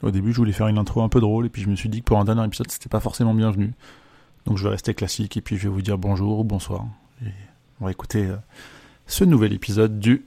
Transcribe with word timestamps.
Au 0.00 0.12
début, 0.12 0.32
je 0.32 0.36
voulais 0.36 0.52
faire 0.52 0.68
une 0.68 0.78
intro 0.78 1.02
un 1.02 1.08
peu 1.08 1.18
drôle, 1.18 1.46
et 1.46 1.48
puis 1.48 1.62
je 1.62 1.68
me 1.68 1.74
suis 1.74 1.88
dit 1.88 2.00
que 2.00 2.04
pour 2.04 2.20
un 2.20 2.24
dernier 2.24 2.44
épisode, 2.44 2.70
c'était 2.70 2.88
pas 2.88 3.00
forcément 3.00 3.34
bienvenu. 3.34 3.72
Donc 4.46 4.56
je 4.56 4.62
vais 4.62 4.70
rester 4.70 4.94
classique, 4.94 5.36
et 5.36 5.40
puis 5.40 5.56
je 5.56 5.64
vais 5.64 5.68
vous 5.68 5.82
dire 5.82 5.98
bonjour 5.98 6.38
ou 6.38 6.44
bonsoir. 6.44 6.86
Et 7.26 7.30
on 7.80 7.86
va 7.86 7.90
écouter 7.90 8.26
euh, 8.26 8.36
ce 9.06 9.24
nouvel 9.24 9.52
épisode 9.52 9.98
du 9.98 10.24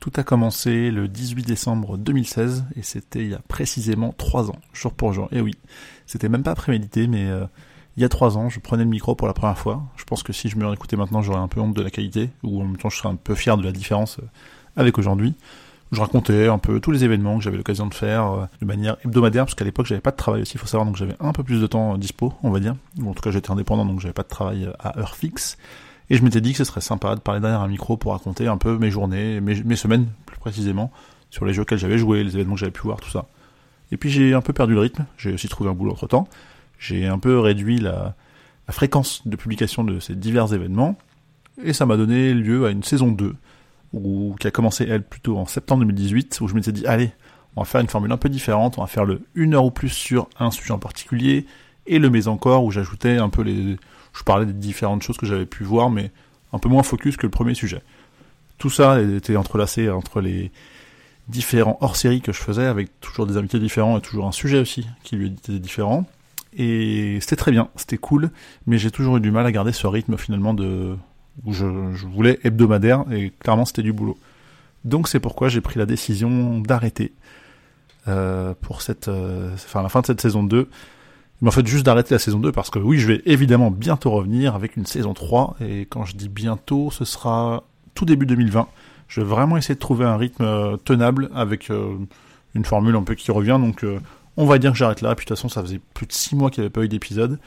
Tout 0.00 0.12
a 0.16 0.22
commencé 0.24 0.90
le 0.90 1.06
18 1.06 1.46
décembre 1.46 1.96
2016 1.96 2.64
et 2.74 2.82
c'était 2.82 3.22
il 3.22 3.30
y 3.30 3.34
a 3.34 3.40
précisément 3.46 4.12
3 4.18 4.50
ans, 4.50 4.58
jour 4.72 4.92
pour 4.92 5.12
jour. 5.12 5.28
Et 5.30 5.40
oui, 5.40 5.52
c'était 6.06 6.28
même 6.28 6.42
pas 6.42 6.56
prémédité, 6.56 7.06
mais 7.06 7.26
euh, 7.26 7.46
il 7.96 8.02
y 8.02 8.04
a 8.04 8.08
3 8.08 8.36
ans, 8.36 8.50
je 8.50 8.60
prenais 8.60 8.84
le 8.84 8.90
micro 8.90 9.14
pour 9.14 9.26
la 9.26 9.32
première 9.32 9.58
fois. 9.58 9.82
Je 9.96 10.04
pense 10.04 10.22
que 10.22 10.32
si 10.32 10.48
je 10.48 10.56
me 10.56 10.66
réécoutais 10.66 10.96
maintenant, 10.96 11.22
j'aurais 11.22 11.38
un 11.38 11.48
peu 11.48 11.60
honte 11.60 11.74
de 11.74 11.82
la 11.82 11.90
qualité, 11.90 12.30
ou 12.42 12.60
en 12.60 12.64
même 12.64 12.76
temps 12.76 12.90
je 12.90 12.98
serais 12.98 13.08
un 13.08 13.16
peu 13.16 13.34
fier 13.34 13.56
de 13.56 13.62
la 13.62 13.72
différence 13.72 14.18
euh, 14.18 14.26
avec 14.76 14.98
aujourd'hui. 14.98 15.34
Je 15.92 16.00
racontais 16.00 16.48
un 16.48 16.58
peu 16.58 16.80
tous 16.80 16.90
les 16.90 17.04
événements 17.04 17.38
que 17.38 17.44
j'avais 17.44 17.56
l'occasion 17.56 17.86
de 17.86 17.94
faire 17.94 18.32
euh, 18.32 18.46
de 18.60 18.66
manière 18.66 18.96
hebdomadaire, 19.04 19.44
parce 19.44 19.54
qu'à 19.54 19.64
l'époque 19.64 19.86
j'avais 19.86 20.00
pas 20.00 20.10
de 20.10 20.16
travail 20.16 20.42
aussi, 20.42 20.54
il 20.54 20.60
faut 20.60 20.66
savoir, 20.66 20.84
donc 20.84 20.96
j'avais 20.96 21.16
un 21.20 21.32
peu 21.32 21.42
plus 21.42 21.60
de 21.60 21.66
temps 21.66 21.96
dispo, 21.96 22.34
on 22.42 22.50
va 22.50 22.60
dire. 22.60 22.76
en 23.02 23.14
tout 23.14 23.22
cas 23.22 23.30
j'étais 23.30 23.50
indépendant, 23.50 23.86
donc 23.86 24.00
j'avais 24.00 24.14
pas 24.14 24.24
de 24.24 24.28
travail 24.28 24.68
à 24.78 24.98
heure 24.98 25.16
fixe. 25.16 25.56
Et 26.10 26.16
je 26.16 26.22
m'étais 26.22 26.40
dit 26.40 26.52
que 26.52 26.58
ce 26.58 26.64
serait 26.64 26.80
sympa 26.80 27.14
de 27.14 27.20
parler 27.20 27.40
derrière 27.40 27.60
un 27.60 27.68
micro 27.68 27.96
pour 27.96 28.12
raconter 28.12 28.46
un 28.46 28.58
peu 28.58 28.78
mes 28.78 28.90
journées, 28.90 29.40
mes, 29.40 29.76
semaines 29.76 30.06
plus 30.24 30.38
précisément, 30.38 30.92
sur 31.30 31.44
les 31.44 31.52
jeux 31.52 31.62
auxquels 31.62 31.78
j'avais 31.78 31.98
joué, 31.98 32.22
les 32.22 32.34
événements 32.34 32.54
que 32.54 32.60
j'avais 32.60 32.72
pu 32.72 32.82
voir, 32.82 33.00
tout 33.00 33.10
ça. 33.10 33.26
Et 33.90 33.96
puis 33.96 34.10
j'ai 34.10 34.34
un 34.34 34.40
peu 34.40 34.52
perdu 34.52 34.74
le 34.74 34.80
rythme, 34.80 35.06
j'ai 35.16 35.32
aussi 35.32 35.48
trouvé 35.48 35.70
un 35.70 35.72
boulot 35.72 35.92
entre 35.92 36.06
temps. 36.06 36.28
J'ai 36.78 37.06
un 37.06 37.18
peu 37.18 37.38
réduit 37.38 37.78
la, 37.78 38.14
fréquence 38.68 39.26
de 39.26 39.36
publication 39.36 39.84
de 39.84 40.00
ces 40.00 40.14
divers 40.14 40.52
événements, 40.52 40.96
et 41.62 41.72
ça 41.72 41.86
m'a 41.86 41.96
donné 41.96 42.34
lieu 42.34 42.66
à 42.66 42.70
une 42.70 42.82
saison 42.82 43.12
2, 43.12 43.34
où, 43.92 44.34
qui 44.40 44.46
a 44.46 44.50
commencé 44.50 44.86
elle 44.88 45.04
plutôt 45.04 45.38
en 45.38 45.46
septembre 45.46 45.80
2018, 45.84 46.40
où 46.40 46.48
je 46.48 46.54
m'étais 46.54 46.72
dit, 46.72 46.86
allez, 46.86 47.12
on 47.54 47.62
va 47.62 47.64
faire 47.64 47.80
une 47.80 47.88
formule 47.88 48.12
un 48.12 48.16
peu 48.16 48.28
différente, 48.28 48.76
on 48.78 48.82
va 48.82 48.86
faire 48.86 49.04
le 49.04 49.22
1 49.36 49.52
heure 49.54 49.64
ou 49.64 49.70
plus 49.70 49.88
sur 49.88 50.28
un 50.38 50.50
sujet 50.50 50.72
en 50.72 50.78
particulier, 50.78 51.46
et 51.86 51.98
le 51.98 52.10
mais 52.10 52.28
encore, 52.28 52.64
où 52.64 52.70
j'ajoutais 52.70 53.18
un 53.18 53.28
peu 53.28 53.42
les, 53.42 53.76
je 54.12 54.22
parlais 54.24 54.46
des 54.46 54.52
différentes 54.52 55.02
choses 55.02 55.16
que 55.16 55.26
j'avais 55.26 55.46
pu 55.46 55.62
voir, 55.62 55.90
mais 55.90 56.10
un 56.52 56.58
peu 56.58 56.68
moins 56.68 56.82
focus 56.82 57.16
que 57.16 57.26
le 57.26 57.30
premier 57.30 57.54
sujet. 57.54 57.82
Tout 58.58 58.70
ça 58.70 59.00
était 59.00 59.36
entrelacé 59.36 59.90
entre 59.90 60.20
les 60.20 60.50
différents 61.28 61.76
hors-séries 61.80 62.20
que 62.20 62.32
je 62.32 62.40
faisais, 62.40 62.66
avec 62.66 63.00
toujours 63.00 63.26
des 63.26 63.36
invités 63.36 63.58
différents 63.58 63.98
et 63.98 64.00
toujours 64.00 64.26
un 64.26 64.32
sujet 64.32 64.58
aussi 64.58 64.86
qui 65.02 65.16
lui 65.16 65.28
était 65.28 65.58
différent. 65.58 66.06
Et 66.56 67.18
c'était 67.20 67.36
très 67.36 67.52
bien, 67.52 67.68
c'était 67.76 67.98
cool, 67.98 68.30
mais 68.66 68.78
j'ai 68.78 68.90
toujours 68.90 69.18
eu 69.18 69.20
du 69.20 69.30
mal 69.30 69.44
à 69.44 69.52
garder 69.52 69.72
ce 69.72 69.86
rythme 69.86 70.16
finalement 70.16 70.54
de 70.54 70.96
où 71.44 71.52
je, 71.52 71.66
voulais 72.06 72.38
hebdomadaire 72.44 73.04
et 73.12 73.30
clairement 73.40 73.66
c'était 73.66 73.82
du 73.82 73.92
boulot. 73.92 74.16
Donc 74.84 75.06
c'est 75.06 75.20
pourquoi 75.20 75.50
j'ai 75.50 75.60
pris 75.60 75.78
la 75.78 75.84
décision 75.84 76.60
d'arrêter 76.60 77.12
euh, 78.08 78.54
pour 78.62 78.80
cette, 78.80 79.08
euh, 79.08 79.52
enfin 79.52 79.82
la 79.82 79.90
fin 79.90 80.00
de 80.00 80.06
cette 80.06 80.20
saison 80.20 80.44
2 80.44 80.68
mais 81.42 81.48
en 81.48 81.50
fait 81.50 81.66
juste 81.66 81.84
d'arrêter 81.84 82.14
la 82.14 82.18
saison 82.18 82.38
2 82.38 82.52
parce 82.52 82.70
que 82.70 82.78
oui, 82.78 82.98
je 82.98 83.06
vais 83.08 83.20
évidemment 83.26 83.70
bientôt 83.70 84.10
revenir 84.10 84.54
avec 84.54 84.76
une 84.76 84.86
saison 84.86 85.12
3 85.12 85.56
et 85.60 85.82
quand 85.82 86.06
je 86.06 86.16
dis 86.16 86.30
bientôt, 86.30 86.90
ce 86.90 87.04
sera 87.04 87.64
tout 87.94 88.06
début 88.06 88.24
2020. 88.24 88.66
Je 89.08 89.20
vais 89.20 89.26
vraiment 89.26 89.58
essayer 89.58 89.74
de 89.74 89.80
trouver 89.80 90.06
un 90.06 90.16
rythme 90.16 90.44
euh, 90.44 90.78
tenable 90.78 91.28
avec 91.34 91.70
une 92.54 92.64
formule 92.64 92.96
un 92.96 93.02
peu 93.02 93.14
qui 93.14 93.30
revient 93.30 93.58
donc 93.60 93.84
on 94.36 94.46
va 94.46 94.58
dire 94.58 94.72
que 94.72 94.78
j'arrête 94.78 95.00
là, 95.00 95.14
puis 95.14 95.24
de 95.24 95.28
toute 95.28 95.36
façon 95.36 95.48
ça 95.48 95.62
faisait 95.62 95.80
plus 95.94 96.06
de 96.06 96.12
6 96.12 96.36
mois 96.36 96.50
qu'il 96.50 96.62
n'y 96.62 96.66
avait 96.66 96.72
pas 96.72 96.82
eu 96.82 96.88
d'épisode. 96.88 97.38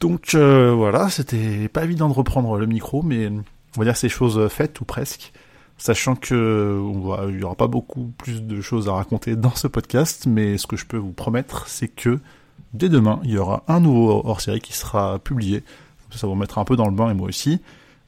Donc 0.00 0.34
voilà, 0.34 1.08
c'était 1.10 1.68
pas 1.68 1.84
évident 1.84 2.08
de 2.08 2.14
reprendre 2.14 2.56
le 2.56 2.66
micro, 2.66 3.02
mais 3.02 3.28
on 3.28 3.80
va 3.80 3.84
dire 3.84 3.96
ces 3.96 4.08
choses 4.08 4.48
faites 4.48 4.80
ou 4.80 4.84
presque, 4.84 5.32
sachant 5.76 6.14
que 6.14 6.80
il 7.28 7.40
y 7.40 7.42
aura 7.42 7.56
pas 7.56 7.66
beaucoup 7.66 8.12
plus 8.16 8.42
de 8.42 8.60
choses 8.60 8.88
à 8.88 8.92
raconter 8.92 9.34
dans 9.34 9.54
ce 9.54 9.66
podcast, 9.66 10.26
mais 10.26 10.56
ce 10.56 10.68
que 10.68 10.76
je 10.76 10.86
peux 10.86 10.98
vous 10.98 11.12
promettre, 11.12 11.66
c'est 11.66 11.88
que 11.88 12.20
dès 12.74 12.88
demain, 12.88 13.20
il 13.24 13.30
y 13.30 13.38
aura 13.38 13.64
un 13.68 13.80
nouveau 13.80 14.22
hors-série 14.24 14.60
qui 14.60 14.72
sera 14.72 15.18
publié. 15.18 15.62
Ça 16.10 16.26
vous 16.26 16.34
mettre 16.34 16.58
un 16.58 16.64
peu 16.64 16.76
dans 16.76 16.86
le 16.86 16.94
bain 16.94 17.10
et 17.10 17.14
moi 17.14 17.28
aussi. 17.28 17.60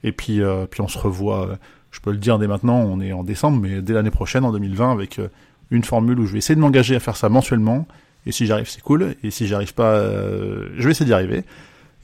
Et 0.03 0.13
puis, 0.13 0.41
euh, 0.41 0.67
puis 0.67 0.81
on 0.81 0.89
se 0.89 0.99
revoit, 0.99 1.47
euh, 1.47 1.57
je 1.91 2.01
peux 2.01 2.11
le 2.11 2.17
dire 2.17 2.39
dès 2.39 2.47
maintenant, 2.47 2.79
on 2.79 3.01
est 3.01 3.13
en 3.13 3.23
décembre, 3.23 3.61
mais 3.61 3.83
dès 3.83 3.93
l'année 3.93 4.11
prochaine, 4.11 4.45
en 4.45 4.53
2020, 4.53 4.93
avec 4.93 5.19
euh, 5.19 5.29
une 5.71 5.85
formule 5.85 6.19
où 6.21 6.27
je 6.27 6.33
vais 6.33 6.39
essayer 6.39 6.55
de 6.55 6.61
m'engager 6.61 6.97
à 6.97 7.01
faire 7.01 7.17
ça 7.17 7.29
mensuellement. 7.29 7.87
Et 8.27 8.33
si 8.33 8.47
j'arrive, 8.47 8.69
c'est 8.69 8.83
cool. 8.83 9.15
Et 9.23 9.31
si 9.31 9.47
j'arrive 9.47 9.75
pas, 9.75 10.03
je 10.05 10.83
vais 10.83 10.91
essayer 10.91 11.07
d'y 11.07 11.13
arriver. 11.13 11.45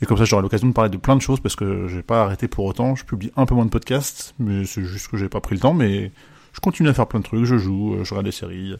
Et 0.02 0.06
comme 0.06 0.16
ça, 0.18 0.24
j'aurai 0.24 0.42
l'occasion 0.42 0.68
de 0.68 0.72
parler 0.72 0.90
de 0.90 0.96
plein 0.96 1.16
de 1.16 1.22
choses 1.22 1.40
parce 1.40 1.56
que 1.56 1.88
je 1.88 1.96
vais 1.96 2.02
pas 2.02 2.22
arrêter 2.22 2.48
pour 2.48 2.64
autant. 2.64 2.94
Je 2.96 3.04
publie 3.04 3.32
un 3.36 3.46
peu 3.46 3.54
moins 3.54 3.64
de 3.64 3.70
podcasts, 3.70 4.34
mais 4.38 4.64
c'est 4.64 4.84
juste 4.84 5.08
que 5.08 5.16
j'ai 5.16 5.28
pas 5.28 5.40
pris 5.40 5.54
le 5.54 5.60
temps. 5.60 5.74
Mais 5.74 6.10
je 6.52 6.60
continue 6.60 6.88
à 6.88 6.94
faire 6.94 7.06
plein 7.06 7.20
de 7.20 7.24
trucs. 7.24 7.44
Je 7.44 7.56
joue, 7.56 7.96
je 8.02 8.10
regarde 8.10 8.26
des 8.26 8.32
séries, 8.32 8.74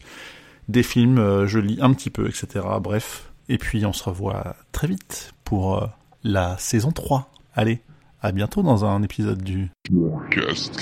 des 0.69 0.83
films, 0.83 1.47
je 1.47 1.59
lis 1.59 1.79
un 1.81 1.93
petit 1.93 2.11
peu, 2.11 2.29
etc. 2.29 2.65
Bref, 2.81 3.31
et 3.49 3.59
puis 3.59 3.85
on 3.87 3.93
se 3.93 4.05
revoit 4.05 4.57
très 4.73 4.89
vite 4.89 5.33
pour 5.45 5.83
euh, 5.83 5.87
la 6.25 6.57
saison 6.59 6.91
3. 6.91 7.31
Allez, 7.55 7.81
à 8.21 8.33
bientôt 8.33 8.63
dans 8.63 8.85
un 8.85 9.03
épisode 9.03 9.43
du... 9.43 9.71
Just 10.31 10.81